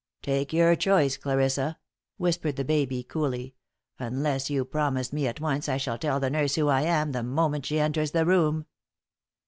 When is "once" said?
5.39-5.69